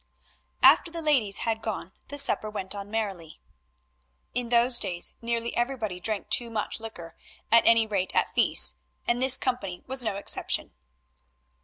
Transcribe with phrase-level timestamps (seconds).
[0.63, 3.39] After the ladies had gone the supper went on merrily.
[4.33, 7.15] In those days, nearly everybody drank too much liquor,
[7.51, 8.77] at any rate at feasts,
[9.07, 10.73] and this company was no exception.